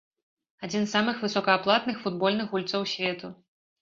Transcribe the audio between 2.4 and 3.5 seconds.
гульцоў свету.